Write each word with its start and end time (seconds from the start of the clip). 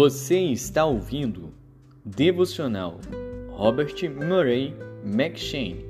Você 0.00 0.38
está 0.38 0.84
ouvindo 0.84 1.52
Devocional 2.04 3.00
Robert 3.50 3.96
Murray 4.08 4.72
McShane. 5.04 5.84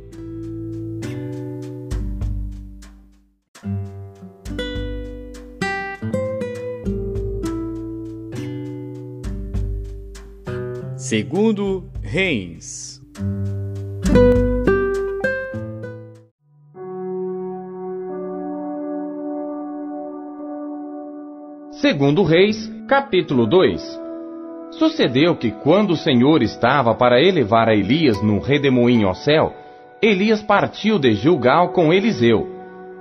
Segundo 10.97 11.85
Reis. 12.01 12.88
Segundo 21.71 22.23
Reis, 22.23 22.67
capítulo 22.89 23.47
2 23.47 24.01
Sucedeu 24.71 25.37
que 25.37 25.51
quando 25.51 25.91
o 25.91 25.97
Senhor 25.97 26.43
estava 26.43 26.95
para 26.95 27.23
elevar 27.23 27.69
a 27.69 27.75
Elias 27.75 28.23
no 28.23 28.41
redemoinho 28.41 29.07
ao 29.07 29.15
céu, 29.15 29.53
Elias 30.01 30.43
partiu 30.43 30.99
de 30.99 31.15
Gilgal 31.15 31.69
com 31.69 31.93
Eliseu. 31.93 32.49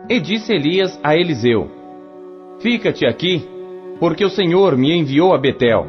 E 0.10 0.20
disse 0.20 0.54
Elias 0.54 1.00
a 1.02 1.16
Eliseu: 1.16 1.72
Fica-te 2.60 3.06
aqui, 3.06 3.48
porque 4.00 4.24
o 4.24 4.30
Senhor 4.30 4.78
me 4.78 4.94
enviou 4.94 5.34
a 5.34 5.38
Betel. 5.38 5.88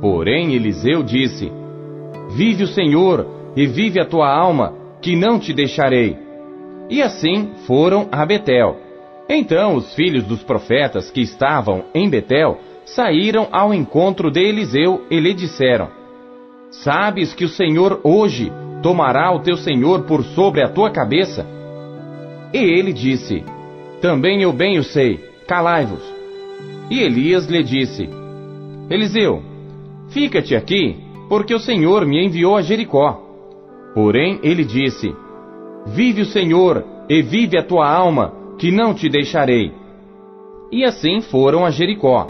Porém 0.00 0.54
Eliseu 0.54 1.02
disse: 1.02 1.50
Vive 2.36 2.64
o 2.64 2.68
Senhor, 2.68 3.26
e 3.56 3.66
vive 3.66 3.98
a 3.98 4.04
tua 4.04 4.30
alma, 4.30 4.74
que 5.00 5.16
não 5.16 5.38
te 5.38 5.52
deixarei. 5.52 6.16
E 6.90 7.02
assim 7.02 7.52
foram 7.66 8.06
a 8.12 8.24
Betel. 8.26 8.91
Então 9.28 9.76
os 9.76 9.94
filhos 9.94 10.24
dos 10.24 10.42
profetas 10.42 11.10
que 11.10 11.20
estavam 11.20 11.84
em 11.94 12.08
Betel 12.08 12.58
saíram 12.84 13.48
ao 13.50 13.72
encontro 13.72 14.30
de 14.30 14.40
Eliseu 14.40 15.06
e 15.10 15.18
lhe 15.20 15.32
disseram: 15.32 15.88
Sabes 16.70 17.34
que 17.34 17.44
o 17.44 17.48
Senhor 17.48 18.00
hoje 18.02 18.52
tomará 18.82 19.32
o 19.32 19.40
teu 19.40 19.56
senhor 19.56 20.02
por 20.02 20.24
sobre 20.24 20.62
a 20.62 20.68
tua 20.68 20.90
cabeça? 20.90 21.46
E 22.52 22.58
ele 22.58 22.92
disse: 22.92 23.44
Também 24.00 24.42
eu 24.42 24.52
bem 24.52 24.78
o 24.78 24.84
sei, 24.84 25.18
calai-vos. 25.46 26.02
E 26.90 27.00
Elias 27.00 27.46
lhe 27.46 27.62
disse: 27.62 28.08
Eliseu, 28.90 29.42
fica-te 30.10 30.54
aqui, 30.54 30.96
porque 31.28 31.54
o 31.54 31.58
Senhor 31.60 32.04
me 32.04 32.24
enviou 32.24 32.56
a 32.56 32.62
Jericó. 32.62 33.20
Porém 33.94 34.38
ele 34.42 34.64
disse: 34.64 35.14
Vive 35.86 36.22
o 36.22 36.26
Senhor, 36.26 36.84
e 37.08 37.22
vive 37.22 37.58
a 37.58 37.62
tua 37.62 37.88
alma, 37.88 38.32
que 38.62 38.70
não 38.70 38.94
te 38.94 39.08
deixarei. 39.08 39.72
E 40.70 40.84
assim 40.84 41.20
foram 41.20 41.66
a 41.66 41.70
Jericó. 41.72 42.28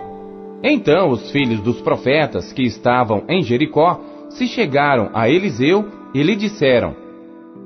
Então 0.64 1.11
os 1.11 1.30
filhos 1.30 1.61
dos 1.61 1.78
profetas 1.83 2.55
que 2.55 2.62
estavam 2.62 3.25
em 3.28 3.42
Jericó 3.42 4.00
se 4.30 4.47
chegaram 4.47 5.10
a 5.12 5.28
Eliseu 5.28 5.84
e 6.14 6.22
lhe 6.22 6.34
disseram: 6.34 6.97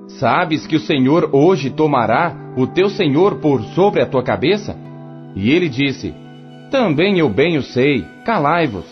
Sabes 0.09 0.67
que 0.67 0.75
o 0.75 0.81
Senhor 0.81 1.31
hoje 1.33 1.71
tomará 1.71 2.35
o 2.57 2.67
teu 2.67 2.89
senhor 2.89 3.37
por 3.37 3.63
sobre 3.67 4.03
a 4.03 4.07
tua 4.07 4.25
cabeça? 4.25 4.77
E 5.37 5.53
ele 5.53 5.69
disse: 5.69 6.13
Também 6.69 7.21
eu 7.21 7.29
bem 7.29 7.57
o 7.59 7.63
sei, 7.63 8.05
calai-vos. 8.25 8.87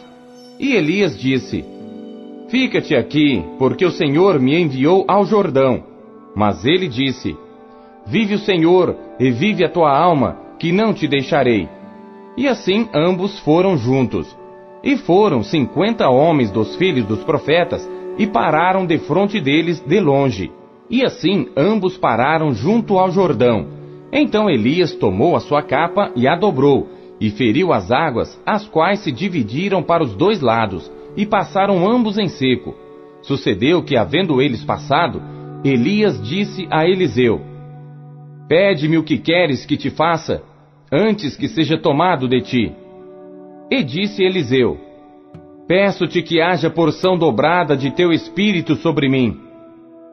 E 0.57 0.77
Elias 0.77 1.19
disse: 1.19 1.65
Fica-te 2.49 2.95
aqui, 2.95 3.45
porque 3.59 3.85
o 3.85 3.91
Senhor 3.91 4.39
me 4.39 4.57
enviou 4.57 5.05
ao 5.09 5.27
Jordão. 5.27 5.83
Mas 6.33 6.65
ele 6.65 6.87
disse: 6.87 7.37
Vive 8.07 8.35
o 8.35 8.39
Senhor, 8.39 8.97
e 9.19 9.31
vive 9.31 9.65
a 9.65 9.69
tua 9.69 9.97
alma, 9.97 10.37
que 10.59 10.73
não 10.73 10.93
te 10.93 11.09
deixarei. 11.09 11.69
E 12.37 12.47
assim 12.47 12.89
ambos 12.95 13.39
foram 13.41 13.77
juntos. 13.77 14.37
E 14.83 14.97
foram 14.97 15.43
cinquenta 15.43 16.11
homens 16.11 16.51
dos 16.51 16.77
filhos 16.77 17.07
dos 17.07 17.23
profetas, 17.25 17.89
e 18.19 18.27
pararam 18.27 18.85
defronte 18.85 19.41
deles 19.41 19.81
de 19.81 20.01
longe. 20.01 20.53
E 20.91 21.05
assim 21.05 21.49
ambos 21.57 21.97
pararam 21.97 22.53
junto 22.53 22.99
ao 22.99 23.11
Jordão. 23.11 23.67
Então 24.13 24.51
Elias 24.51 24.95
tomou 24.95 25.35
a 25.35 25.41
sua 25.41 25.63
capa 25.63 26.13
e 26.15 26.29
a 26.29 26.37
dobrou, 26.37 26.89
e 27.21 27.31
feriu 27.31 27.73
as 27.73 27.91
águas, 27.91 28.39
as 28.45 28.69
quais 28.69 29.01
se 29.01 29.11
dividiram 29.11 29.83
para 29.83 30.03
os 30.03 30.15
dois 30.15 30.41
lados, 30.41 30.93
e 31.17 31.25
passaram 31.25 31.89
ambos 31.89 32.19
em 32.19 32.29
seco. 32.29 32.75
Sucedeu 33.23 33.83
que, 33.83 33.97
havendo 33.97 34.43
eles 34.43 34.63
passado, 34.63 35.23
Elias 35.65 36.21
disse 36.21 36.69
a 36.71 36.87
Eliseu: 36.87 37.41
Pede-me 38.49 38.99
o 38.99 39.03
que 39.03 39.19
queres 39.19 39.65
que 39.65 39.77
te 39.77 39.91
faça, 39.91 40.43
antes 40.93 41.37
que 41.37 41.49
seja 41.49 41.79
tomado 41.79 42.29
de 42.29 42.41
ti. 42.43 42.73
E 43.71 43.83
disse 43.83 44.23
Eliseu: 44.23 44.79
Peço-te 45.67 46.23
que 46.23 46.43
haja 46.43 46.69
porção 46.69 47.17
dobrada 47.17 47.75
de 47.77 47.91
teu 47.91 48.13
espírito 48.13 48.77
sobre 48.77 49.09
mim. 49.09 49.41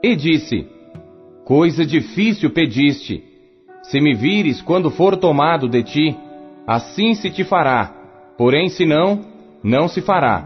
E 0.02 0.16
disse: 0.16 0.66
Coisa 1.46 1.86
difícil 1.86 2.52
pediste. 2.52 3.24
Se 3.84 4.00
me 4.00 4.14
vires 4.14 4.62
quando 4.62 4.90
for 4.90 5.18
tomado 5.18 5.68
de 5.68 5.84
ti, 5.84 6.16
assim 6.66 7.13
se 7.13 7.30
te 7.30 7.44
fará. 7.44 7.94
Porém, 8.38 8.69
se 8.69 8.86
não, 8.86 9.19
não 9.62 9.90
se 9.90 10.02
fará. 10.02 10.46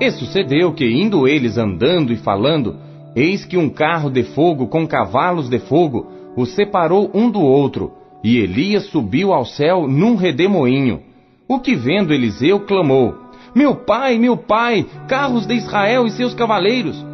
E 0.00 0.10
sucedeu 0.10 0.72
que, 0.72 0.86
indo 0.86 1.28
eles 1.28 1.58
andando 1.58 2.12
e 2.12 2.16
falando, 2.16 2.76
eis 3.14 3.44
que 3.44 3.58
um 3.58 3.68
carro 3.68 4.08
de 4.08 4.22
fogo 4.22 4.66
com 4.68 4.86
cavalos 4.86 5.48
de 5.48 5.58
fogo 5.58 6.13
os 6.36 6.54
separou 6.54 7.10
um 7.14 7.30
do 7.30 7.40
outro, 7.40 7.92
e 8.22 8.38
Elias 8.38 8.86
subiu 8.86 9.32
ao 9.32 9.44
céu 9.44 9.86
num 9.86 10.16
redemoinho. 10.16 11.02
O 11.46 11.60
que 11.60 11.74
vendo 11.74 12.12
Eliseu 12.12 12.60
clamou: 12.60 13.14
Meu 13.54 13.74
pai, 13.74 14.18
meu 14.18 14.36
pai, 14.36 14.86
carros 15.06 15.46
de 15.46 15.54
Israel 15.54 16.06
e 16.06 16.10
seus 16.10 16.34
cavaleiros! 16.34 17.04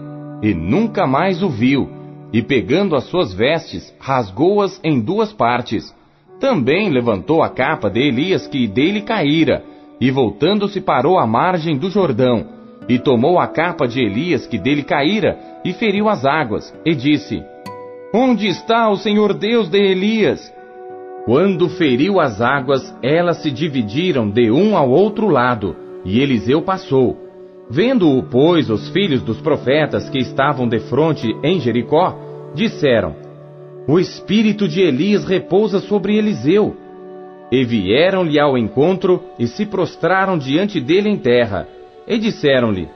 E 0.43 0.55
nunca 0.55 1.07
mais 1.07 1.43
o 1.43 1.49
viu, 1.49 1.91
e 2.33 2.41
pegando 2.41 2.95
as 2.95 3.05
suas 3.05 3.35
vestes, 3.35 3.93
rasgou-as 3.99 4.81
em 4.83 5.01
duas 5.01 5.33
partes. 5.33 5.95
Também 6.39 6.89
levantou 6.89 7.43
a 7.43 7.51
capa 7.51 7.91
de 7.91 8.01
Elias 8.01 8.47
que 8.47 8.67
dele 8.67 9.03
caíra, 9.03 9.63
e 10.01 10.11
voltando-se 10.11 10.81
parou 10.81 11.19
à 11.19 11.27
margem 11.27 11.77
do 11.77 11.91
Jordão, 11.91 12.47
e 12.89 12.99
tomou 12.99 13.39
a 13.39 13.47
capa 13.47 13.87
de 13.87 14.01
Elias 14.01 14.47
que 14.47 14.59
dele 14.59 14.83
caíra, 14.83 15.39
e 15.65 15.73
feriu 15.73 16.09
as 16.09 16.25
águas, 16.25 16.73
e 16.87 16.95
disse: 16.95 17.43
Onde 18.13 18.49
está 18.49 18.91
o 18.91 18.97
Senhor 18.97 19.33
Deus 19.33 19.69
de 19.69 19.79
Elias? 19.79 20.53
Quando 21.25 21.69
feriu 21.69 22.19
as 22.19 22.41
águas, 22.41 22.93
elas 23.01 23.41
se 23.41 23.53
dividiram 23.53 24.29
de 24.29 24.51
um 24.51 24.77
ao 24.77 24.91
outro 24.91 25.29
lado, 25.29 25.77
e 26.05 26.21
Eliseu 26.21 26.61
passou. 26.61 27.17
Vendo-o, 27.71 28.21
pois, 28.25 28.69
os 28.69 28.89
filhos 28.89 29.23
dos 29.23 29.41
profetas 29.41 30.11
que 30.11 30.19
estavam 30.19 30.67
de 30.67 30.81
frente 30.81 31.29
em 31.45 31.61
Jericó, 31.61 32.19
disseram: 32.53 33.15
O 33.87 33.97
espírito 33.97 34.67
de 34.67 34.81
Elias 34.81 35.25
repousa 35.25 35.79
sobre 35.79 36.17
Eliseu. 36.17 36.77
E 37.53 37.65
vieram-lhe 37.65 38.41
ao 38.41 38.59
encontro 38.59 39.23
e 39.39 39.47
se 39.47 39.65
prostraram 39.67 40.37
diante 40.37 40.81
dele 40.81 41.09
em 41.09 41.17
terra. 41.17 41.69
E 42.09 42.19
disseram-lhe: 42.19 42.89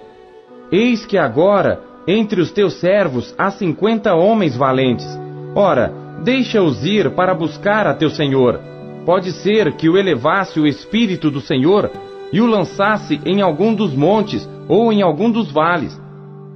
Eis 0.72 1.06
que 1.06 1.16
agora 1.16 1.94
entre 2.06 2.41
os 2.41 2.53
teus 2.53 2.75
servos 2.75 3.34
há 3.38 3.50
cinquenta 3.50 4.15
homens 4.15 4.56
valentes. 4.56 5.06
Ora, 5.54 5.92
deixa-os 6.22 6.84
ir 6.84 7.10
para 7.10 7.34
buscar 7.34 7.87
a 7.87 7.94
teu 7.94 8.10
senhor. 8.10 8.60
Pode 9.04 9.32
ser 9.32 9.72
que 9.72 9.88
o 9.88 9.97
elevasse 9.97 10.59
o 10.59 10.66
espírito 10.66 11.31
do 11.31 11.41
Senhor 11.41 11.91
e 12.32 12.41
o 12.41 12.47
lançasse 12.47 13.20
em 13.25 13.41
algum 13.41 13.75
dos 13.75 13.94
montes 13.94 14.48
ou 14.69 14.93
em 14.93 15.03
algum 15.03 15.31
dos 15.31 15.53
vales. 15.53 16.00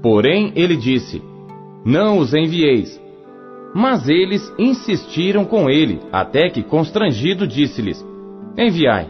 Porém, 0.03 0.53
ele 0.57 0.77
disse: 0.77 1.23
Não 1.85 2.19
os 2.19 2.33
envieis. 2.33 3.01
Mas 3.75 4.09
eles 4.09 4.53
insistiram 4.59 5.45
com 5.45 5.69
ele, 5.69 6.01
até 6.11 6.49
que, 6.49 6.63
constrangido, 6.63 7.47
disse-lhes: 7.47 8.05
Enviai. 8.57 9.07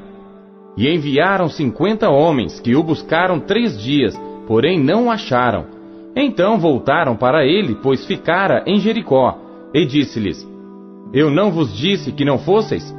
E 0.77 0.89
enviaram 0.93 1.49
cinquenta 1.49 2.09
homens, 2.11 2.61
que 2.61 2.75
o 2.75 2.83
buscaram 2.83 3.41
três 3.41 3.81
dias, 3.81 4.21
porém 4.47 4.83
não 4.83 5.07
o 5.07 5.11
acharam. 5.11 5.78
Então 6.20 6.59
voltaram 6.59 7.15
para 7.15 7.47
ele, 7.47 7.76
pois 7.76 8.05
ficara 8.05 8.65
em 8.67 8.81
Jericó, 8.81 9.38
e 9.73 9.87
disse-lhes: 9.87 10.44
Eu 11.12 11.31
não 11.31 11.53
vos 11.53 11.73
disse 11.73 12.11
que 12.11 12.25
não 12.25 12.38
fosseis? 12.38 12.93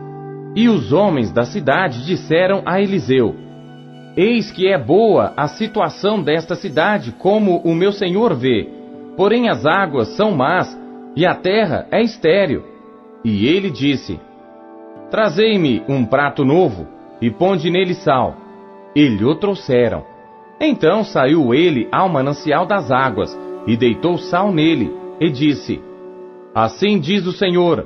E 0.56 0.70
os 0.70 0.94
homens 0.94 1.30
da 1.30 1.44
cidade 1.44 2.06
disseram 2.06 2.62
a 2.66 2.82
Eliseu: 2.82 3.36
Eis 4.16 4.50
que 4.52 4.70
é 4.70 4.78
boa 4.78 5.34
a 5.36 5.50
situação 5.50 6.24
desta 6.24 6.56
cidade, 6.56 7.12
como 7.12 7.58
o 7.58 7.76
meu 7.76 7.92
senhor 7.92 8.34
vê. 8.34 8.70
Porém 9.18 9.50
as 9.50 9.66
águas 9.66 10.08
são 10.16 10.32
más, 10.32 10.80
e 11.14 11.26
a 11.26 11.36
terra 11.36 11.88
é 11.92 12.02
estéril. 12.02 12.64
E 13.26 13.48
ele 13.48 13.70
disse: 13.70 14.18
Trazei-me 15.12 15.84
um 15.90 16.06
prato 16.06 16.46
novo, 16.46 16.88
e 17.22 17.30
ponde 17.30 17.70
nele 17.70 17.96
sal. 17.96 18.38
E 18.96 19.06
lhe 19.06 19.26
o 19.26 19.36
trouxeram. 19.36 20.06
Então 20.60 21.04
saiu 21.04 21.54
ele 21.54 21.88
ao 21.92 22.10
manancial 22.10 22.66
das 22.66 22.92
águas, 22.92 23.38
e 23.66 23.78
deitou 23.78 24.18
sal 24.18 24.52
nele, 24.52 24.92
e 25.20 25.30
disse: 25.30 25.82
Assim 26.54 27.00
diz 27.00 27.26
o 27.26 27.32
Senhor: 27.32 27.86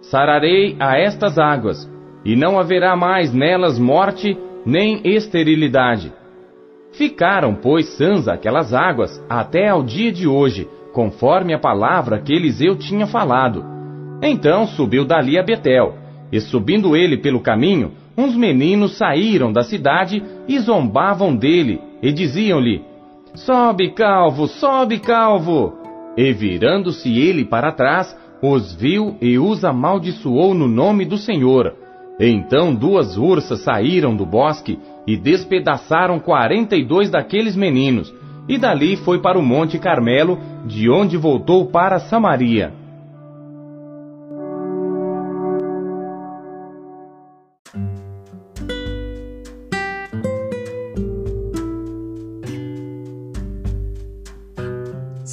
Sararei 0.00 0.76
a 0.80 0.98
estas 0.98 1.38
águas, 1.38 1.90
e 2.24 2.34
não 2.34 2.58
haverá 2.58 2.96
mais 2.96 3.32
nelas 3.32 3.78
morte 3.78 4.36
nem 4.64 5.00
esterilidade. 5.04 6.12
Ficaram, 6.92 7.54
pois, 7.54 7.86
sãs 7.96 8.28
aquelas 8.28 8.72
águas 8.72 9.22
até 9.28 9.68
ao 9.68 9.82
dia 9.82 10.12
de 10.12 10.26
hoje, 10.28 10.68
conforme 10.92 11.52
a 11.52 11.58
palavra 11.58 12.20
que 12.20 12.32
Eliseu 12.32 12.76
tinha 12.76 13.06
falado. 13.06 13.64
Então 14.22 14.66
subiu 14.66 15.04
dali 15.04 15.38
a 15.38 15.42
Betel, 15.42 15.96
e 16.32 16.40
subindo 16.40 16.96
ele 16.96 17.18
pelo 17.18 17.40
caminho, 17.40 17.92
uns 18.16 18.36
meninos 18.36 18.96
saíram 18.96 19.52
da 19.52 19.62
cidade 19.62 20.22
e 20.46 20.58
zombavam 20.60 21.34
dele, 21.34 21.80
e 22.04 22.12
diziam-lhe: 22.12 22.84
Sobe, 23.34 23.90
calvo, 23.92 24.46
sobe, 24.46 24.98
calvo! 25.00 25.72
E 26.16 26.32
virando-se 26.32 27.18
ele 27.18 27.46
para 27.46 27.72
trás, 27.72 28.14
os 28.42 28.74
viu 28.74 29.16
e 29.22 29.38
os 29.38 29.64
amaldiçoou 29.64 30.52
no 30.52 30.68
nome 30.68 31.06
do 31.06 31.16
Senhor. 31.16 31.74
Então 32.20 32.74
duas 32.74 33.16
ursas 33.16 33.62
saíram 33.62 34.14
do 34.14 34.26
bosque 34.26 34.78
e 35.06 35.16
despedaçaram 35.16 36.20
quarenta 36.20 36.76
e 36.76 36.84
dois 36.84 37.10
daqueles 37.10 37.56
meninos, 37.56 38.14
e 38.46 38.58
dali 38.58 38.96
foi 38.96 39.20
para 39.20 39.38
o 39.38 39.42
Monte 39.42 39.78
Carmelo, 39.78 40.38
de 40.66 40.90
onde 40.90 41.16
voltou 41.16 41.66
para 41.66 41.98
Samaria. 41.98 42.83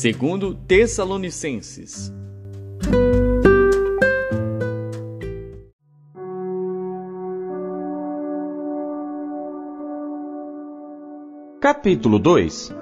Segundo 0.02 0.56
Tessalonicenses. 0.56 2.12
Capítulo 11.62 12.18
2 12.18 12.76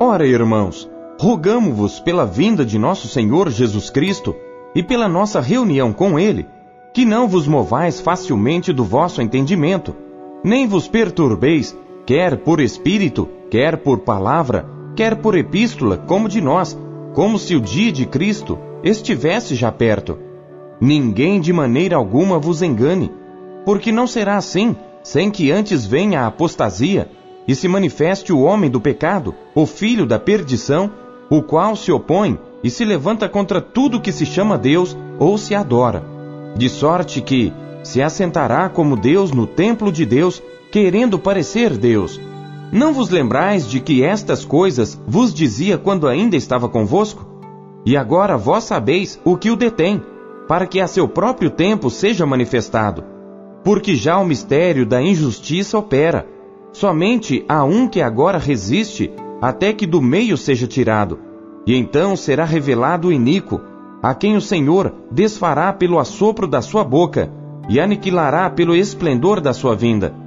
Ora, 0.00 0.24
irmãos, 0.24 0.88
rogamo-vos 1.20 1.98
pela 1.98 2.24
vinda 2.24 2.64
de 2.64 2.78
nosso 2.78 3.08
Senhor 3.08 3.50
Jesus 3.50 3.90
Cristo 3.90 4.36
e 4.76 4.80
pela 4.80 5.08
nossa 5.08 5.40
reunião 5.40 5.92
com 5.92 6.20
Ele, 6.20 6.46
que 6.94 7.04
não 7.04 7.26
vos 7.26 7.48
movais 7.48 7.98
facilmente 7.98 8.72
do 8.72 8.84
vosso 8.84 9.20
entendimento, 9.20 9.92
nem 10.44 10.68
vos 10.68 10.86
perturbeis, 10.86 11.76
quer 12.06 12.36
por 12.44 12.60
espírito, 12.60 13.28
quer 13.50 13.78
por 13.78 13.98
palavra, 13.98 14.73
quer 14.94 15.16
por 15.16 15.36
epístola, 15.36 15.96
como 15.96 16.28
de 16.28 16.40
nós, 16.40 16.78
como 17.14 17.38
se 17.38 17.54
o 17.54 17.60
dia 17.60 17.92
de 17.92 18.06
Cristo 18.06 18.58
estivesse 18.82 19.54
já 19.54 19.70
perto. 19.70 20.18
Ninguém 20.80 21.40
de 21.40 21.52
maneira 21.52 21.96
alguma 21.96 22.38
vos 22.38 22.62
engane, 22.62 23.10
porque 23.64 23.92
não 23.92 24.06
será 24.06 24.36
assim, 24.36 24.76
sem 25.02 25.30
que 25.30 25.50
antes 25.50 25.86
venha 25.86 26.22
a 26.22 26.26
apostasia 26.26 27.08
e 27.46 27.54
se 27.54 27.68
manifeste 27.68 28.32
o 28.32 28.40
homem 28.40 28.70
do 28.70 28.80
pecado, 28.80 29.34
o 29.54 29.66
filho 29.66 30.06
da 30.06 30.18
perdição, 30.18 30.90
o 31.30 31.42
qual 31.42 31.76
se 31.76 31.92
opõe 31.92 32.38
e 32.62 32.70
se 32.70 32.84
levanta 32.84 33.28
contra 33.28 33.60
tudo 33.60 34.00
que 34.00 34.12
se 34.12 34.24
chama 34.24 34.58
Deus 34.58 34.96
ou 35.18 35.36
se 35.36 35.54
adora. 35.54 36.02
De 36.56 36.68
sorte 36.68 37.20
que 37.20 37.52
se 37.82 38.00
assentará 38.00 38.68
como 38.68 38.96
Deus 38.96 39.30
no 39.30 39.46
templo 39.46 39.92
de 39.92 40.06
Deus, 40.06 40.42
querendo 40.72 41.18
parecer 41.18 41.76
Deus. 41.76 42.18
Não 42.72 42.92
vos 42.92 43.10
lembrais 43.10 43.68
de 43.68 43.78
que 43.80 44.02
estas 44.02 44.44
coisas 44.44 45.00
vos 45.06 45.32
dizia 45.32 45.78
quando 45.78 46.08
ainda 46.08 46.36
estava 46.36 46.68
convosco? 46.68 47.24
E 47.86 47.96
agora 47.96 48.36
vós 48.36 48.64
sabeis 48.64 49.20
o 49.24 49.36
que 49.36 49.50
o 49.50 49.56
detém, 49.56 50.02
para 50.48 50.66
que 50.66 50.80
a 50.80 50.86
seu 50.86 51.06
próprio 51.06 51.50
tempo 51.50 51.90
seja 51.90 52.26
manifestado. 52.26 53.04
Porque 53.62 53.94
já 53.94 54.18
o 54.18 54.26
mistério 54.26 54.84
da 54.84 55.00
injustiça 55.00 55.78
opera. 55.78 56.26
Somente 56.72 57.44
há 57.48 57.62
um 57.64 57.86
que 57.86 58.00
agora 58.00 58.38
resiste, 58.38 59.10
até 59.40 59.72
que 59.72 59.86
do 59.86 60.02
meio 60.02 60.36
seja 60.36 60.66
tirado. 60.66 61.18
E 61.66 61.76
então 61.76 62.16
será 62.16 62.44
revelado 62.44 63.08
o 63.08 63.12
iníquo, 63.12 63.60
a 64.02 64.14
quem 64.14 64.36
o 64.36 64.40
Senhor 64.40 64.92
desfará 65.10 65.72
pelo 65.72 65.98
assopro 65.98 66.46
da 66.46 66.60
sua 66.60 66.82
boca, 66.82 67.30
e 67.68 67.78
aniquilará 67.78 68.50
pelo 68.50 68.74
esplendor 68.74 69.40
da 69.40 69.52
sua 69.52 69.74
vinda 69.74 70.23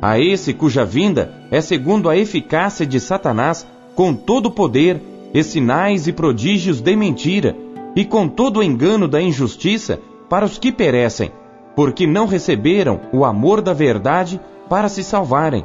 a 0.00 0.18
esse 0.18 0.54
cuja 0.54 0.84
vinda 0.84 1.32
é 1.50 1.60
segundo 1.60 2.08
a 2.08 2.16
eficácia 2.16 2.86
de 2.86 3.00
Satanás, 3.00 3.66
com 3.94 4.14
todo 4.14 4.46
o 4.46 4.50
poder, 4.50 5.00
e 5.34 5.42
sinais 5.42 6.06
e 6.06 6.12
prodígios 6.12 6.80
de 6.80 6.94
mentira, 6.94 7.56
e 7.96 8.04
com 8.04 8.28
todo 8.28 8.58
o 8.58 8.62
engano 8.62 9.08
da 9.08 9.20
injustiça 9.20 10.00
para 10.28 10.44
os 10.44 10.56
que 10.56 10.70
perecem, 10.70 11.32
porque 11.74 12.06
não 12.06 12.26
receberam 12.26 13.00
o 13.12 13.24
amor 13.24 13.60
da 13.60 13.72
verdade 13.72 14.40
para 14.68 14.88
se 14.88 15.02
salvarem. 15.02 15.64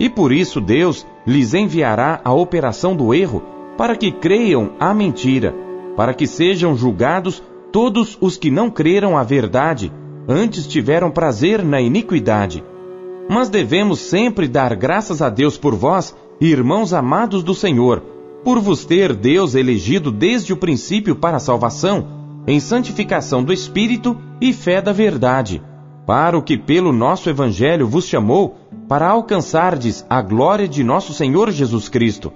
E 0.00 0.08
por 0.08 0.32
isso 0.32 0.60
Deus 0.60 1.06
lhes 1.26 1.54
enviará 1.54 2.20
a 2.24 2.32
operação 2.32 2.96
do 2.96 3.14
erro, 3.14 3.42
para 3.76 3.96
que 3.96 4.10
creiam 4.10 4.72
a 4.80 4.92
mentira, 4.92 5.54
para 5.96 6.12
que 6.12 6.26
sejam 6.26 6.76
julgados 6.76 7.42
todos 7.70 8.18
os 8.20 8.36
que 8.36 8.50
não 8.50 8.68
creram 8.68 9.16
a 9.16 9.22
verdade, 9.22 9.92
antes 10.28 10.66
tiveram 10.66 11.10
prazer 11.10 11.64
na 11.64 11.80
iniquidade 11.80 12.64
mas 13.30 13.48
devemos 13.48 14.00
sempre 14.00 14.48
dar 14.48 14.74
graças 14.74 15.22
a 15.22 15.30
Deus 15.30 15.56
por 15.56 15.72
vós, 15.72 16.16
irmãos 16.40 16.92
amados 16.92 17.44
do 17.44 17.54
Senhor, 17.54 18.02
por 18.42 18.58
vos 18.58 18.84
ter 18.84 19.14
Deus 19.14 19.54
elegido 19.54 20.10
desde 20.10 20.52
o 20.52 20.56
princípio 20.56 21.14
para 21.14 21.36
a 21.36 21.40
salvação, 21.40 22.08
em 22.44 22.58
santificação 22.58 23.44
do 23.44 23.52
Espírito 23.52 24.18
e 24.40 24.52
fé 24.52 24.82
da 24.82 24.92
verdade, 24.92 25.62
para 26.04 26.36
o 26.36 26.42
que 26.42 26.58
pelo 26.58 26.92
nosso 26.92 27.30
Evangelho 27.30 27.86
vos 27.86 28.04
chamou, 28.04 28.56
para 28.88 29.08
alcançardes 29.08 30.04
a 30.10 30.20
glória 30.20 30.66
de 30.66 30.82
nosso 30.82 31.12
Senhor 31.12 31.52
Jesus 31.52 31.88
Cristo. 31.88 32.32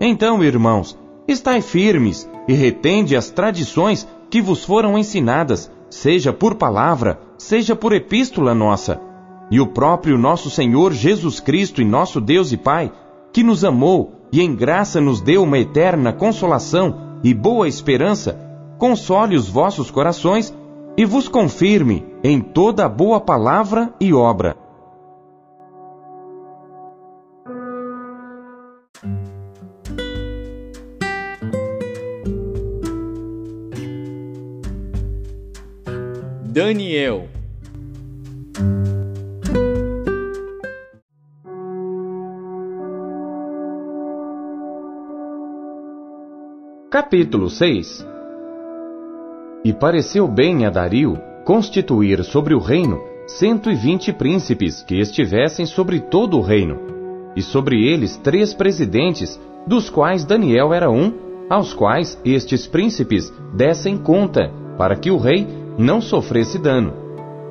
Então, 0.00 0.44
irmãos, 0.44 0.96
estai 1.26 1.60
firmes 1.60 2.30
e 2.46 2.52
retende 2.52 3.16
as 3.16 3.30
tradições 3.30 4.06
que 4.30 4.40
vos 4.40 4.64
foram 4.64 4.96
ensinadas, 4.96 5.68
seja 5.90 6.32
por 6.32 6.54
palavra, 6.54 7.18
seja 7.36 7.74
por 7.74 7.92
epístola 7.92 8.54
nossa 8.54 9.05
e 9.50 9.60
o 9.60 9.66
próprio 9.66 10.18
nosso 10.18 10.50
Senhor 10.50 10.92
Jesus 10.92 11.40
Cristo 11.40 11.80
e 11.80 11.84
nosso 11.84 12.20
Deus 12.20 12.52
e 12.52 12.56
Pai, 12.56 12.92
que 13.32 13.42
nos 13.42 13.64
amou 13.64 14.12
e 14.32 14.40
em 14.40 14.54
graça 14.54 15.00
nos 15.00 15.20
deu 15.20 15.42
uma 15.42 15.58
eterna 15.58 16.12
consolação 16.12 17.18
e 17.22 17.32
boa 17.32 17.68
esperança, 17.68 18.38
console 18.78 19.36
os 19.36 19.48
vossos 19.48 19.90
corações 19.90 20.54
e 20.96 21.04
vos 21.04 21.28
confirme 21.28 22.04
em 22.22 22.40
toda 22.40 22.88
boa 22.88 23.20
palavra 23.20 23.92
e 24.00 24.12
obra. 24.12 24.56
Daniel 36.42 37.28
Capítulo 46.96 47.50
6 47.50 48.06
E 49.62 49.70
pareceu 49.74 50.26
bem 50.26 50.64
a 50.64 50.70
Dario 50.70 51.18
constituir 51.44 52.24
sobre 52.24 52.54
o 52.54 52.58
reino 52.58 52.98
cento 53.26 53.70
e 53.70 53.74
vinte 53.74 54.14
príncipes 54.14 54.82
que 54.82 54.98
estivessem 54.98 55.66
sobre 55.66 56.00
todo 56.00 56.38
o 56.38 56.40
reino, 56.40 56.78
e 57.36 57.42
sobre 57.42 57.86
eles 57.86 58.16
três 58.16 58.54
presidentes, 58.54 59.38
dos 59.66 59.90
quais 59.90 60.24
Daniel 60.24 60.72
era 60.72 60.90
um, 60.90 61.12
aos 61.50 61.74
quais 61.74 62.18
estes 62.24 62.66
príncipes 62.66 63.30
dessem 63.54 63.98
conta, 63.98 64.50
para 64.78 64.96
que 64.96 65.10
o 65.10 65.18
rei 65.18 65.46
não 65.76 66.00
sofresse 66.00 66.58
dano. 66.58 66.94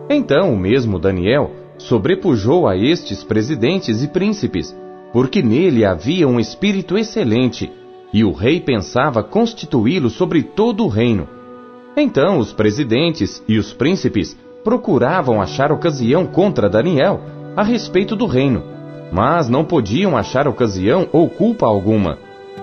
Então 0.10 0.56
o 0.56 0.58
mesmo 0.58 0.98
Daniel 0.98 1.52
sobrepujou 1.78 2.68
a 2.68 2.75
estes 2.75 3.24
presidentes 3.24 4.02
e 4.02 4.08
príncipes, 4.08 4.75
porque 5.14 5.44
nele 5.44 5.86
havia 5.86 6.28
um 6.28 6.40
espírito 6.40 6.98
excelente, 6.98 7.72
e 8.16 8.24
o 8.24 8.32
rei 8.32 8.62
pensava 8.62 9.22
constituí-lo 9.22 10.10
sobre 10.10 10.42
todo 10.42 10.86
o 10.86 10.88
reino. 10.88 11.28
Então 11.98 12.38
os 12.38 12.54
presidentes 12.54 13.44
e 13.46 13.58
os 13.58 13.74
príncipes 13.74 14.40
procuravam 14.64 15.42
achar 15.42 15.70
ocasião 15.70 16.26
contra 16.26 16.70
Daniel 16.70 17.20
a 17.58 17.62
respeito 17.62 18.16
do 18.16 18.26
reino, 18.26 18.64
mas 19.12 19.50
não 19.50 19.66
podiam 19.66 20.16
achar 20.16 20.48
ocasião 20.48 21.10
ou 21.12 21.30
culpa 21.30 21.66
alguma, 21.66 22.18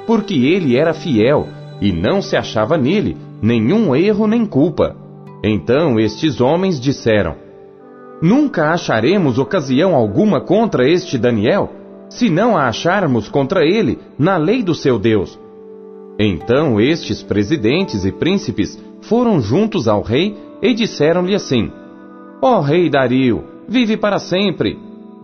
porque 0.06 0.32
ele 0.32 0.74
era 0.74 0.94
fiel 0.94 1.46
e 1.82 1.92
não 1.92 2.22
se 2.22 2.34
achava 2.34 2.78
nele 2.78 3.14
nenhum 3.42 3.94
erro 3.94 4.26
nem 4.26 4.46
culpa. 4.46 4.96
Então 5.44 6.00
estes 6.00 6.40
homens 6.40 6.80
disseram: 6.80 7.36
Nunca 8.22 8.70
acharemos 8.72 9.38
ocasião 9.38 9.94
alguma 9.94 10.40
contra 10.40 10.88
este 10.88 11.18
Daniel, 11.18 11.68
se 12.14 12.28
não 12.28 12.56
a 12.56 12.68
acharmos 12.68 13.28
contra 13.28 13.64
ele 13.64 13.98
na 14.18 14.36
lei 14.36 14.62
do 14.62 14.74
seu 14.74 14.98
Deus. 14.98 15.38
Então 16.18 16.80
estes 16.80 17.22
presidentes 17.22 18.04
e 18.04 18.12
príncipes 18.12 18.78
foram 19.02 19.40
juntos 19.40 19.88
ao 19.88 20.02
rei 20.02 20.36
e 20.60 20.74
disseram-lhe 20.74 21.34
assim: 21.34 21.70
Ó 22.40 22.58
oh, 22.58 22.60
rei 22.60 22.90
Dario, 22.90 23.44
vive 23.68 23.96
para 23.96 24.18
sempre. 24.18 24.78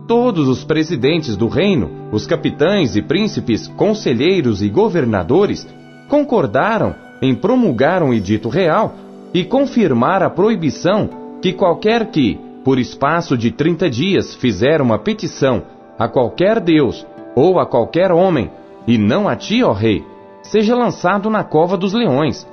Todos 0.07 0.49
os 0.49 0.65
presidentes 0.65 1.37
do 1.37 1.49
reino, 1.49 2.09
os 2.11 2.27
capitães 2.27 2.97
e 2.97 3.03
príncipes, 3.03 3.69
conselheiros 3.69 4.63
e 4.63 4.71
governadores 4.71 5.69
concordaram 6.09 6.95
em 7.21 7.35
promulgar 7.35 8.03
um 8.03 8.15
edito 8.15 8.49
real 8.49 8.95
e 9.35 9.45
confirmar 9.45 10.23
a 10.23 10.31
proibição 10.31 11.11
que 11.43 11.53
qualquer 11.53 12.07
que, 12.07 12.41
por 12.65 12.79
espaço 12.79 13.37
de 13.37 13.51
trinta 13.51 13.91
dias, 13.91 14.35
fizer 14.35 14.81
uma 14.81 14.99
petição 14.99 15.63
a 15.99 16.09
qualquer 16.09 16.61
Deus 16.61 17.07
ou 17.35 17.59
a 17.59 17.67
qualquer 17.67 18.11
homem, 18.11 18.51
e 18.87 18.97
não 18.97 19.29
a 19.29 19.37
ti, 19.37 19.63
ó 19.63 19.73
rei, 19.73 20.05
seja 20.43 20.75
lançado 20.75 21.29
na 21.29 21.45
cova 21.45 21.77
dos 21.77 21.93
leões. 21.93 22.47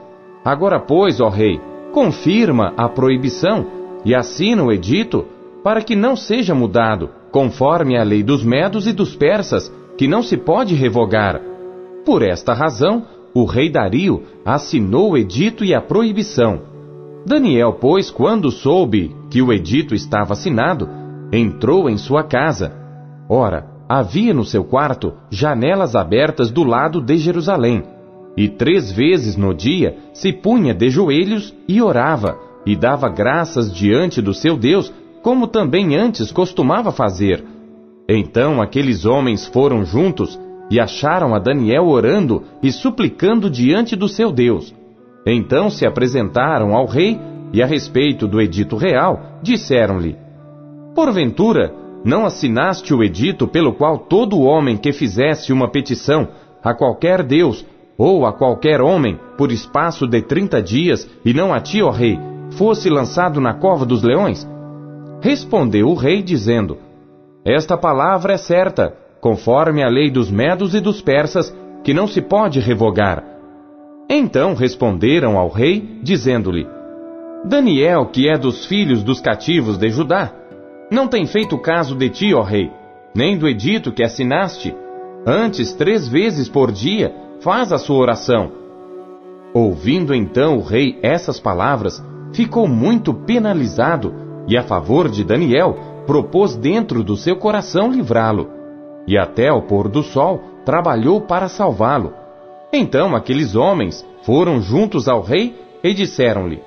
Agora, 0.43 0.79
pois, 0.79 1.19
ó 1.21 1.29
rei, 1.29 1.59
confirma 1.91 2.73
a 2.75 2.89
proibição 2.89 3.65
e 4.03 4.13
assina 4.13 4.63
o 4.63 4.71
edito 4.71 5.25
para 5.63 5.81
que 5.81 5.95
não 5.95 6.15
seja 6.15 6.53
mudado, 6.53 7.09
conforme 7.31 7.97
a 7.97 8.03
lei 8.03 8.21
dos 8.21 8.43
medos 8.43 8.85
e 8.85 8.93
dos 8.93 9.15
persas, 9.15 9.73
que 9.97 10.07
não 10.07 10.21
se 10.21 10.37
pode 10.37 10.75
revogar. 10.75 11.41
Por 12.05 12.21
esta 12.21 12.53
razão, 12.53 13.03
o 13.33 13.45
rei 13.45 13.69
Dario 13.69 14.23
assinou 14.45 15.11
o 15.11 15.17
edito 15.17 15.65
e 15.65 15.73
a 15.73 15.81
proibição. 15.81 16.61
Daniel, 17.25 17.73
pois, 17.81 18.11
quando 18.11 18.51
soube 18.51 19.15
que 19.31 19.41
o 19.41 19.51
edito 19.51 19.95
estava 19.95 20.33
assinado, 20.33 20.87
entrou 21.31 21.89
em 21.89 21.97
sua 21.97 22.23
casa. 22.23 22.84
Ora, 23.29 23.65
havia 23.89 24.33
no 24.33 24.43
seu 24.43 24.63
quarto 24.63 25.13
janelas 25.29 25.95
abertas 25.95 26.51
do 26.51 26.63
lado 26.63 27.01
de 27.01 27.17
Jerusalém. 27.17 27.83
E 28.37 28.49
três 28.49 28.91
vezes 28.91 29.35
no 29.37 29.53
dia 29.53 29.97
se 30.13 30.33
punha 30.33 30.73
de 30.73 30.89
joelhos 30.89 31.55
e 31.67 31.81
orava, 31.81 32.37
e 32.65 32.75
dava 32.75 33.07
graças 33.07 33.73
diante 33.73 34.21
do 34.21 34.33
seu 34.33 34.57
Deus, 34.57 34.91
como 35.23 35.47
também 35.47 35.95
antes 35.95 36.31
costumava 36.31 36.91
fazer. 36.91 37.43
Então 38.07 38.61
aqueles 38.61 39.05
homens 39.05 39.45
foram 39.47 39.83
juntos 39.85 40.39
e 40.69 40.79
acharam 40.79 41.33
a 41.33 41.39
Daniel 41.39 41.87
orando 41.87 42.43
e 42.61 42.71
suplicando 42.71 43.49
diante 43.49 43.95
do 43.95 44.07
seu 44.07 44.31
Deus. 44.31 44.73
Então 45.25 45.69
se 45.69 45.85
apresentaram 45.85 46.75
ao 46.75 46.85
rei 46.85 47.19
e, 47.53 47.63
a 47.63 47.65
respeito 47.65 48.27
do 48.27 48.41
edito 48.41 48.75
real, 48.75 49.39
disseram-lhe: 49.41 50.15
Porventura, 50.93 51.73
não 52.05 52.23
assinaste 52.23 52.93
o 52.93 53.03
edito 53.03 53.47
pelo 53.47 53.73
qual 53.73 53.97
todo 53.97 54.41
homem 54.41 54.77
que 54.77 54.93
fizesse 54.93 55.51
uma 55.51 55.67
petição 55.67 56.27
a 56.63 56.71
qualquer 56.71 57.23
Deus 57.23 57.65
ou 57.97 58.27
a 58.27 58.31
qualquer 58.31 58.79
homem 58.79 59.19
por 59.35 59.51
espaço 59.51 60.05
de 60.05 60.21
trinta 60.21 60.61
dias, 60.61 61.09
e 61.25 61.33
não 61.33 61.51
a 61.51 61.59
ti, 61.59 61.81
ó 61.81 61.89
rei, 61.89 62.19
fosse 62.51 62.89
lançado 62.89 63.41
na 63.41 63.55
cova 63.55 63.85
dos 63.85 64.03
leões? 64.03 64.47
Respondeu 65.19 65.87
o 65.87 65.95
rei, 65.95 66.21
dizendo: 66.21 66.77
Esta 67.43 67.75
palavra 67.75 68.33
é 68.33 68.37
certa, 68.37 68.95
conforme 69.19 69.83
a 69.83 69.87
lei 69.87 70.11
dos 70.11 70.29
medos 70.29 70.75
e 70.75 70.79
dos 70.79 71.01
persas, 71.01 71.55
que 71.83 71.93
não 71.93 72.05
se 72.05 72.21
pode 72.21 72.59
revogar. 72.59 73.23
Então 74.07 74.53
responderam 74.53 75.39
ao 75.39 75.49
rei, 75.49 75.99
dizendo-lhe: 76.03 76.67
Daniel, 77.45 78.05
que 78.07 78.29
é 78.29 78.37
dos 78.37 78.65
filhos 78.65 79.03
dos 79.03 79.19
cativos 79.19 79.77
de 79.77 79.89
Judá, 79.89 80.31
não 80.89 81.07
tem 81.07 81.25
feito 81.25 81.57
caso 81.57 81.95
de 81.95 82.09
ti, 82.09 82.33
ó 82.33 82.41
rei, 82.41 82.71
nem 83.13 83.37
do 83.37 83.47
edito 83.47 83.91
que 83.91 84.03
assinaste. 84.03 84.75
Antes, 85.25 85.73
três 85.73 86.07
vezes 86.07 86.47
por 86.47 86.71
dia, 86.71 87.13
faz 87.41 87.71
a 87.71 87.77
sua 87.77 87.97
oração. 87.97 88.51
Ouvindo 89.53 90.13
então 90.13 90.57
o 90.57 90.61
rei 90.61 90.99
essas 91.01 91.39
palavras, 91.39 92.03
ficou 92.33 92.67
muito 92.67 93.13
penalizado 93.13 94.13
e, 94.47 94.57
a 94.57 94.63
favor 94.63 95.09
de 95.09 95.23
Daniel, 95.23 95.77
propôs 96.05 96.55
dentro 96.55 97.03
do 97.03 97.15
seu 97.15 97.37
coração 97.37 97.91
livrá-lo. 97.91 98.49
E 99.07 99.17
até 99.17 99.47
ao 99.47 99.63
pôr 99.63 99.87
do 99.87 100.03
sol, 100.03 100.41
trabalhou 100.65 101.21
para 101.21 101.47
salvá-lo. 101.47 102.13
Então 102.71 103.15
aqueles 103.15 103.55
homens 103.55 104.05
foram 104.23 104.61
juntos 104.61 105.07
ao 105.07 105.21
rei 105.21 105.55
e 105.83 105.93
disseram-lhe: 105.93 106.61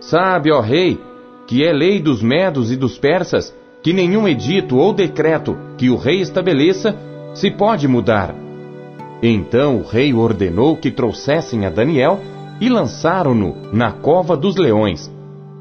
Sabe, 0.00 0.52
ó 0.52 0.60
rei, 0.60 0.98
que 1.46 1.64
é 1.64 1.72
lei 1.72 2.00
dos 2.00 2.22
medos 2.22 2.70
e 2.70 2.76
dos 2.76 2.98
persas, 2.98 3.54
que 3.82 3.92
nenhum 3.92 4.28
edito 4.28 4.76
ou 4.76 4.92
decreto 4.92 5.56
que 5.76 5.90
o 5.90 5.96
rei 5.96 6.20
estabeleça 6.20 6.96
se 7.34 7.50
pode 7.50 7.88
mudar. 7.88 8.34
Então 9.22 9.78
o 9.78 9.82
rei 9.82 10.12
ordenou 10.12 10.76
que 10.76 10.90
trouxessem 10.90 11.66
a 11.66 11.70
Daniel 11.70 12.20
e 12.60 12.68
lançaram-no 12.68 13.54
na 13.72 13.92
cova 13.92 14.36
dos 14.36 14.56
leões. 14.56 15.10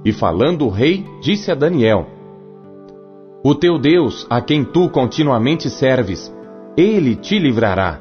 E 0.04 0.12
falando 0.12 0.66
o 0.66 0.70
rei, 0.70 1.06
disse 1.22 1.52
a 1.52 1.56
Daniel: 1.56 2.08
O 3.44 3.56
teu 3.56 3.80
Deus, 3.80 4.26
a 4.30 4.42
quem 4.42 4.64
tu 4.64 4.90
continuamente 4.90 5.70
serves, 5.70 6.34
ele 6.76 7.16
te 7.16 7.38
livrará. 7.38 8.00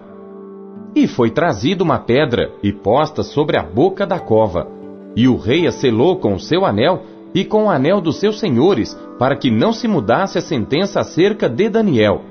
E 0.95 1.07
foi 1.07 1.31
trazida 1.31 1.85
uma 1.85 1.99
pedra 1.99 2.53
e 2.63 2.73
posta 2.73 3.23
sobre 3.23 3.59
a 3.59 3.63
boca 3.63 4.07
da 4.07 4.19
cova, 4.19 4.67
e 5.15 5.29
o 5.29 5.37
rei 5.37 5.67
a 5.67 5.73
selou 5.73 6.17
com 6.17 6.35
o 6.35 6.41
seu 6.41 6.65
anel 6.65 7.03
e 7.35 7.45
com 7.45 7.65
o 7.65 7.71
anel 7.71 8.01
dos 8.01 8.19
seus 8.19 8.39
senhores, 8.41 8.99
para 9.19 9.37
que 9.37 9.51
não 9.51 9.73
se 9.73 9.87
mudasse 9.87 10.39
a 10.39 10.41
sentença 10.41 11.01
acerca 11.01 11.49
de 11.49 11.69
Daniel. 11.69 12.23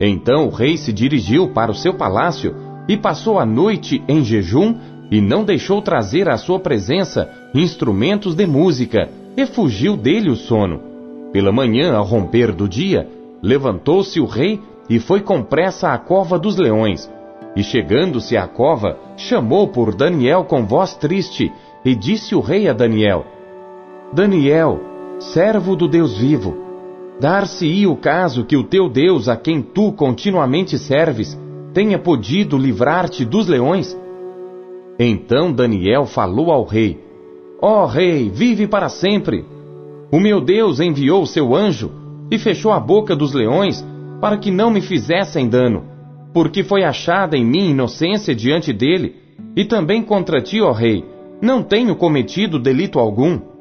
Então 0.00 0.46
o 0.46 0.50
rei 0.50 0.76
se 0.76 0.92
dirigiu 0.92 1.48
para 1.48 1.70
o 1.70 1.74
seu 1.74 1.94
palácio 1.94 2.54
e 2.88 2.96
passou 2.96 3.38
a 3.38 3.46
noite 3.46 4.02
em 4.08 4.24
jejum 4.24 4.74
e 5.10 5.20
não 5.20 5.44
deixou 5.44 5.80
trazer 5.82 6.28
à 6.28 6.36
sua 6.36 6.58
presença 6.58 7.30
instrumentos 7.54 8.34
de 8.34 8.46
música, 8.46 9.10
e 9.36 9.46
fugiu 9.46 9.96
dele 9.96 10.30
o 10.30 10.36
sono. 10.36 10.80
Pela 11.32 11.52
manhã, 11.52 11.94
ao 11.94 12.04
romper 12.04 12.52
do 12.52 12.68
dia, 12.68 13.08
levantou-se 13.42 14.18
o 14.20 14.26
rei 14.26 14.60
e 14.88 14.98
foi 14.98 15.20
com 15.20 15.42
pressa 15.42 15.88
à 15.88 15.98
cova 15.98 16.38
dos 16.38 16.56
leões. 16.56 17.10
E 17.54 17.62
chegando-se 17.62 18.36
à 18.36 18.46
cova, 18.46 18.98
chamou 19.16 19.68
por 19.68 19.94
Daniel 19.94 20.44
com 20.44 20.66
voz 20.66 20.94
triste, 20.94 21.52
e 21.84 21.94
disse 21.94 22.34
o 22.34 22.40
rei 22.40 22.68
a 22.68 22.72
Daniel: 22.72 23.26
Daniel, 24.12 24.78
servo 25.18 25.74
do 25.74 25.88
Deus 25.88 26.18
vivo, 26.18 26.54
dar-se-ia 27.18 27.88
o 27.88 27.96
caso 27.96 28.44
que 28.44 28.54
o 28.54 28.62
teu 28.62 28.86
Deus, 28.86 29.26
a 29.26 29.36
quem 29.36 29.62
tu 29.62 29.90
continuamente 29.90 30.76
serves, 30.76 31.38
tenha 31.72 31.98
podido 31.98 32.58
livrar-te 32.58 33.24
dos 33.24 33.46
leões? 33.48 33.98
Então 34.98 35.50
Daniel 35.50 36.04
falou 36.04 36.50
ao 36.50 36.62
rei: 36.66 37.00
Ó 37.58 37.84
oh, 37.84 37.86
rei, 37.86 38.28
vive 38.28 38.66
para 38.66 38.90
sempre. 38.90 39.46
O 40.12 40.20
meu 40.20 40.42
Deus 40.42 40.78
enviou 40.78 41.24
seu 41.24 41.56
anjo 41.56 41.90
e 42.30 42.38
fechou 42.38 42.70
a 42.70 42.78
boca 42.78 43.16
dos 43.16 43.32
leões 43.32 43.82
para 44.20 44.36
que 44.36 44.50
não 44.50 44.70
me 44.70 44.82
fizessem 44.82 45.48
dano, 45.48 45.84
porque 46.34 46.62
foi 46.62 46.84
achada 46.84 47.34
em 47.34 47.46
mim 47.46 47.70
inocência 47.70 48.34
diante 48.34 48.74
dele, 48.74 49.16
e 49.56 49.64
também 49.64 50.02
contra 50.02 50.42
ti, 50.42 50.60
ó 50.60 50.70
rei, 50.70 51.02
não 51.40 51.62
tenho 51.62 51.96
cometido 51.96 52.58
delito 52.58 52.98
algum. 52.98 53.51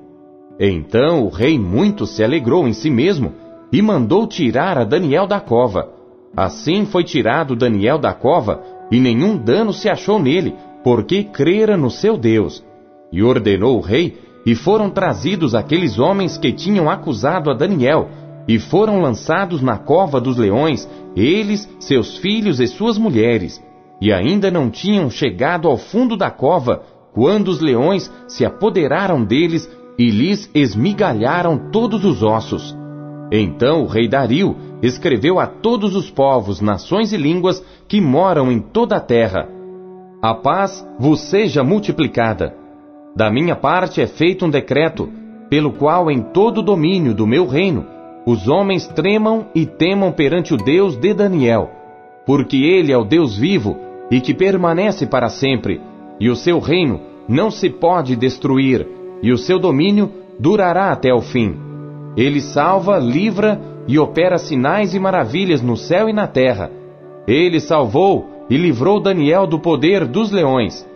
Então 0.63 1.23
o 1.25 1.29
rei 1.29 1.57
muito 1.57 2.05
se 2.05 2.23
alegrou 2.23 2.67
em 2.67 2.73
si 2.73 2.91
mesmo 2.91 3.33
e 3.73 3.81
mandou 3.81 4.27
tirar 4.27 4.77
a 4.77 4.83
Daniel 4.83 5.25
da 5.25 5.39
cova. 5.39 5.89
Assim 6.37 6.85
foi 6.85 7.03
tirado 7.03 7.55
Daniel 7.55 7.97
da 7.97 8.13
cova, 8.13 8.61
e 8.91 8.99
nenhum 8.99 9.35
dano 9.35 9.73
se 9.73 9.89
achou 9.89 10.19
nele, 10.19 10.53
porque 10.83 11.23
crera 11.23 11.75
no 11.75 11.89
seu 11.89 12.15
Deus. 12.15 12.63
E 13.11 13.23
ordenou 13.23 13.77
o 13.77 13.81
rei, 13.81 14.19
e 14.45 14.53
foram 14.53 14.91
trazidos 14.91 15.55
aqueles 15.55 15.97
homens 15.97 16.37
que 16.37 16.53
tinham 16.53 16.89
acusado 16.89 17.49
a 17.49 17.55
Daniel, 17.55 18.09
e 18.47 18.59
foram 18.59 19.01
lançados 19.01 19.63
na 19.63 19.79
cova 19.79 20.21
dos 20.21 20.37
leões, 20.37 20.87
eles, 21.15 21.67
seus 21.79 22.17
filhos 22.17 22.59
e 22.59 22.67
suas 22.67 22.99
mulheres. 22.99 23.59
E 23.99 24.13
ainda 24.13 24.51
não 24.51 24.69
tinham 24.69 25.09
chegado 25.09 25.67
ao 25.67 25.77
fundo 25.77 26.15
da 26.15 26.29
cova, 26.29 26.83
quando 27.13 27.47
os 27.47 27.59
leões 27.59 28.11
se 28.27 28.45
apoderaram 28.45 29.23
deles 29.23 29.69
e 29.97 30.09
lhes 30.09 30.49
esmigalharam 30.53 31.69
todos 31.71 32.03
os 32.05 32.23
ossos. 32.23 32.75
Então 33.31 33.83
o 33.83 33.87
rei 33.87 34.07
Dario 34.07 34.55
escreveu 34.81 35.39
a 35.39 35.47
todos 35.47 35.95
os 35.95 36.09
povos, 36.09 36.59
nações 36.59 37.13
e 37.13 37.17
línguas 37.17 37.63
que 37.87 38.01
moram 38.01 38.51
em 38.51 38.59
toda 38.59 38.97
a 38.97 38.99
terra: 38.99 39.47
A 40.21 40.33
paz 40.33 40.85
vos 40.99 41.21
seja 41.21 41.63
multiplicada. 41.63 42.55
Da 43.15 43.29
minha 43.29 43.55
parte 43.55 44.01
é 44.01 44.07
feito 44.07 44.45
um 44.45 44.49
decreto, 44.49 45.09
pelo 45.49 45.73
qual 45.73 46.09
em 46.09 46.21
todo 46.21 46.59
o 46.59 46.63
domínio 46.63 47.13
do 47.13 47.27
meu 47.27 47.45
reino 47.45 47.85
os 48.25 48.47
homens 48.47 48.87
tremam 48.87 49.47
e 49.55 49.65
temam 49.65 50.11
perante 50.11 50.53
o 50.53 50.57
Deus 50.57 50.95
de 50.95 51.13
Daniel, 51.13 51.71
porque 52.25 52.57
ele 52.57 52.91
é 52.91 52.97
o 52.97 53.03
Deus 53.03 53.37
vivo 53.37 53.77
e 54.11 54.21
que 54.21 54.33
permanece 54.33 55.07
para 55.07 55.29
sempre, 55.29 55.81
e 56.19 56.29
o 56.29 56.35
seu 56.35 56.59
reino 56.59 57.01
não 57.27 57.49
se 57.49 57.69
pode 57.69 58.15
destruir 58.15 58.87
e 59.21 59.31
o 59.31 59.37
seu 59.37 59.59
domínio 59.59 60.11
durará 60.39 60.91
até 60.91 61.13
o 61.13 61.21
fim. 61.21 61.55
Ele 62.15 62.41
salva, 62.41 62.97
livra 62.97 63.59
e 63.87 63.97
opera 63.97 64.37
sinais 64.37 64.93
e 64.93 64.99
maravilhas 64.99 65.61
no 65.61 65.77
céu 65.77 66.09
e 66.09 66.13
na 66.13 66.27
terra. 66.27 66.71
Ele 67.27 67.59
salvou 67.59 68.45
e 68.49 68.57
livrou 68.57 68.99
Daniel 68.99 69.47
do 69.47 69.59
poder 69.59 70.05
dos 70.05 70.31
leões. 70.31 70.87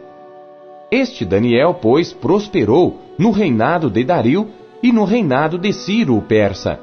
Este 0.92 1.26
Daniel, 1.26 1.76
pois, 1.82 2.14
prosperou 2.14 3.00
no 3.18 3.32
reinado 3.32 3.90
de 3.90 4.04
Dario 4.04 4.48
e 4.84 4.92
no 4.92 5.04
reinado 5.04 5.58
de 5.58 5.72
Ciro 5.74 6.18
o 6.18 6.22
persa. 6.22 6.80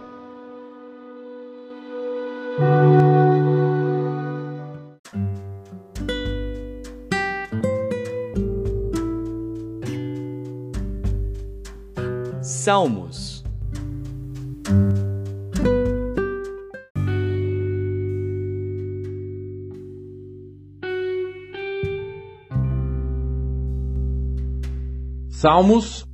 Salmos 12.72 13.44
Salmos, 25.28 26.06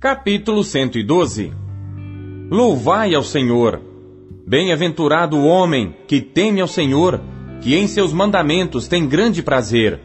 capítulo 0.00 0.64
112 0.64 1.52
Louvai 2.50 3.14
ao 3.14 3.22
Senhor. 3.22 3.80
Bem-aventurado 4.44 5.36
o 5.36 5.46
homem 5.46 5.94
que 6.08 6.20
teme 6.20 6.60
ao 6.60 6.66
Senhor, 6.66 7.20
que 7.60 7.76
em 7.76 7.86
seus 7.86 8.12
mandamentos 8.12 8.88
tem 8.88 9.06
grande 9.06 9.44
prazer. 9.44 10.00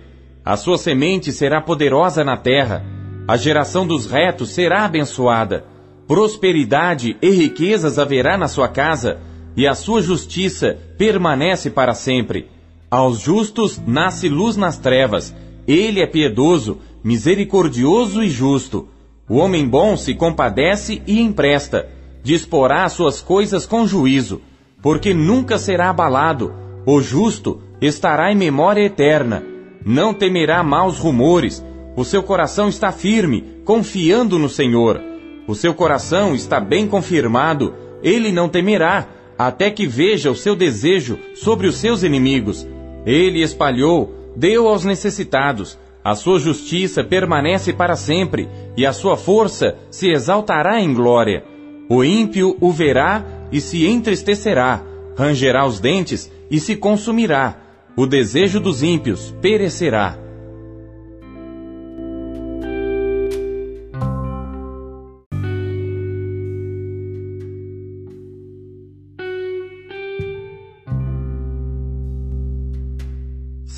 A 0.45 0.55
sua 0.55 0.77
semente 0.77 1.31
será 1.31 1.59
poderosa 1.59 2.23
na 2.23 2.37
terra, 2.37 2.85
a 3.27 3.35
geração 3.35 3.87
dos 3.87 4.05
retos 4.05 4.51
será 4.51 4.85
abençoada. 4.85 5.73
Prosperidade 6.07 7.17
e 7.21 7.29
riquezas 7.31 7.97
haverá 7.97 8.37
na 8.37 8.47
sua 8.47 8.67
casa, 8.67 9.19
e 9.57 9.65
a 9.65 9.73
sua 9.73 10.01
justiça 10.01 10.77
permanece 10.97 11.69
para 11.69 11.93
sempre. 11.93 12.47
Aos 12.91 13.19
justos 13.19 13.81
nasce 13.85 14.29
luz 14.29 14.55
nas 14.55 14.77
trevas. 14.77 15.33
Ele 15.67 16.01
é 16.01 16.05
piedoso, 16.07 16.79
misericordioso 17.03 18.21
e 18.21 18.29
justo. 18.29 18.87
O 19.27 19.37
homem 19.37 19.67
bom 19.67 19.97
se 19.97 20.13
compadece 20.13 21.01
e 21.07 21.19
empresta 21.19 21.89
disporá 22.25 22.89
suas 22.89 23.21
coisas 23.21 23.67
com 23.67 23.85
juízo, 23.85 24.41
porque 24.81 25.13
nunca 25.13 25.59
será 25.59 25.91
abalado. 25.91 26.51
O 26.83 26.99
justo 26.99 27.61
estará 27.79 28.31
em 28.31 28.35
memória 28.35 28.81
eterna. 28.81 29.43
Não 29.85 30.11
temerá 30.11 30.63
maus 30.63 30.97
rumores. 30.97 31.63
O 31.95 32.03
seu 32.03 32.23
coração 32.23 32.67
está 32.67 32.91
firme, 32.91 33.43
confiando 33.63 34.39
no 34.39 34.49
Senhor. 34.49 34.99
O 35.47 35.53
seu 35.53 35.73
coração 35.73 36.33
está 36.33 36.59
bem 36.59 36.87
confirmado. 36.87 37.73
Ele 38.01 38.31
não 38.31 38.49
temerá, 38.49 39.07
até 39.37 39.69
que 39.69 39.85
veja 39.85 40.31
o 40.31 40.35
seu 40.35 40.55
desejo 40.55 41.19
sobre 41.35 41.67
os 41.67 41.77
seus 41.77 42.03
inimigos. 42.03 42.67
Ele 43.05 43.41
espalhou, 43.41 44.13
deu 44.35 44.67
aos 44.67 44.83
necessitados. 44.83 45.77
A 46.03 46.15
sua 46.15 46.39
justiça 46.39 47.03
permanece 47.03 47.73
para 47.73 47.95
sempre, 47.95 48.47
e 48.77 48.85
a 48.85 48.93
sua 48.93 49.17
força 49.17 49.75
se 49.89 50.09
exaltará 50.09 50.79
em 50.79 50.93
glória. 50.93 51.43
O 51.89 52.03
ímpio 52.03 52.57
o 52.59 52.71
verá 52.71 53.23
e 53.51 53.61
se 53.61 53.87
entristecerá, 53.87 54.83
rangerá 55.17 55.65
os 55.65 55.79
dentes 55.79 56.31
e 56.49 56.59
se 56.59 56.75
consumirá. 56.75 57.57
O 57.95 58.05
desejo 58.05 58.59
dos 58.59 58.83
ímpios 58.83 59.33
perecerá. 59.41 60.24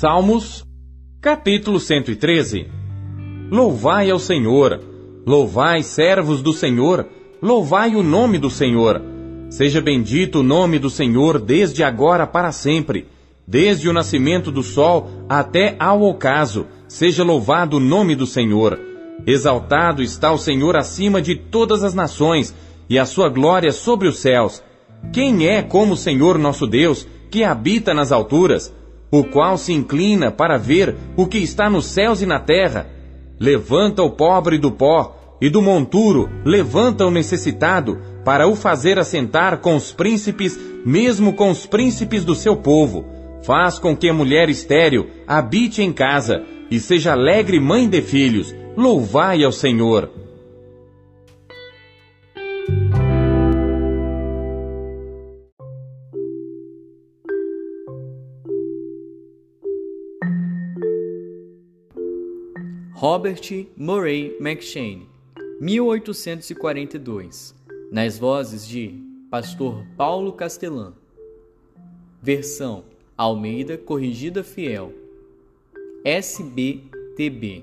Salmos, 0.00 0.64
capítulo 1.20 1.80
113 1.80 2.68
Louvai 3.50 4.08
ao 4.08 4.20
Senhor, 4.20 4.80
louvai 5.26 5.82
servos 5.82 6.40
do 6.40 6.52
Senhor, 6.52 7.08
Louvai 7.42 7.96
o 7.96 8.02
nome 8.04 8.38
do 8.38 8.48
Senhor. 8.48 9.02
Seja 9.50 9.80
bendito 9.80 10.38
o 10.38 10.42
nome 10.44 10.78
do 10.78 10.88
Senhor 10.88 11.40
desde 11.40 11.82
agora 11.82 12.28
para 12.28 12.52
sempre. 12.52 13.08
Desde 13.44 13.88
o 13.88 13.92
nascimento 13.92 14.52
do 14.52 14.62
sol 14.62 15.10
até 15.28 15.74
ao 15.80 16.00
ocaso, 16.04 16.68
seja 16.86 17.24
louvado 17.24 17.78
o 17.78 17.80
nome 17.80 18.14
do 18.14 18.24
Senhor. 18.24 18.78
Exaltado 19.26 20.00
está 20.00 20.30
o 20.30 20.38
Senhor 20.38 20.76
acima 20.76 21.20
de 21.20 21.34
todas 21.34 21.82
as 21.82 21.92
nações, 21.92 22.54
e 22.88 23.00
a 23.00 23.04
sua 23.04 23.28
glória 23.28 23.72
sobre 23.72 24.06
os 24.06 24.20
céus. 24.20 24.62
Quem 25.12 25.48
é 25.48 25.60
como 25.60 25.94
o 25.94 25.96
Senhor 25.96 26.38
nosso 26.38 26.68
Deus, 26.68 27.04
que 27.32 27.42
habita 27.42 27.92
nas 27.92 28.12
alturas, 28.12 28.72
o 29.10 29.24
qual 29.24 29.56
se 29.56 29.72
inclina 29.72 30.30
para 30.30 30.58
ver 30.58 30.94
o 31.16 31.26
que 31.26 31.38
está 31.38 31.70
nos 31.70 31.86
céus 31.86 32.22
e 32.22 32.26
na 32.26 32.38
terra? 32.38 32.86
Levanta 33.38 34.02
o 34.02 34.10
pobre 34.10 34.58
do 34.58 34.70
pó, 34.70 35.14
e 35.40 35.48
do 35.48 35.62
monturo 35.62 36.28
levanta 36.44 37.06
o 37.06 37.10
necessitado 37.10 37.98
para 38.24 38.46
o 38.46 38.56
fazer 38.56 38.98
assentar 38.98 39.58
com 39.58 39.76
os 39.76 39.92
príncipes, 39.92 40.58
mesmo 40.84 41.32
com 41.32 41.50
os 41.50 41.64
príncipes 41.64 42.24
do 42.24 42.34
seu 42.34 42.56
povo. 42.56 43.06
Faz 43.42 43.78
com 43.78 43.96
que 43.96 44.08
a 44.08 44.12
mulher 44.12 44.48
estéril 44.48 45.06
habite 45.26 45.82
em 45.82 45.92
casa 45.92 46.42
e 46.70 46.80
seja 46.80 47.12
alegre 47.12 47.60
mãe 47.60 47.88
de 47.88 48.02
filhos. 48.02 48.54
Louvai 48.76 49.44
ao 49.44 49.52
Senhor. 49.52 50.10
Robert 63.00 63.48
Murray 63.76 64.36
McShane 64.40 65.08
1842, 65.60 67.54
nas 67.92 68.18
vozes 68.18 68.66
de 68.66 69.00
Pastor 69.30 69.86
Paulo 69.96 70.32
Castelã. 70.32 70.92
Versão 72.20 72.82
Almeida 73.16 73.78
Corrigida 73.78 74.42
Fiel. 74.42 74.92
SBTB 76.04 77.62